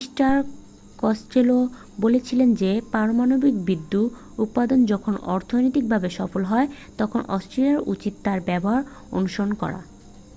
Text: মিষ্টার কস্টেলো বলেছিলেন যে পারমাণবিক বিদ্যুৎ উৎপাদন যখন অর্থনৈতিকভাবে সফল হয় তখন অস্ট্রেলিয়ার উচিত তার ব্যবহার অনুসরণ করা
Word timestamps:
মিষ্টার 0.03 0.35
কস্টেলো 0.99 1.57
বলেছিলেন 1.99 2.49
যে 2.53 2.71
পারমাণবিক 2.91 3.55
বিদ্যুৎ 3.65 4.09
উৎপাদন 4.37 4.79
যখন 4.85 5.13
অর্থনৈতিকভাবে 5.27 6.09
সফল 6.19 6.41
হয় 6.45 6.67
তখন 6.97 7.21
অস্ট্রেলিয়ার 7.29 7.85
উচিত 7.87 8.13
তার 8.23 8.39
ব্যবহার 8.49 8.81
অনুসরণ 9.11 9.51
করা 9.53 9.79